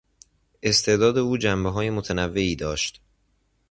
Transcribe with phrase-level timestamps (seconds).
[0.63, 3.01] استعداد او جنبههای متنوعی داشت.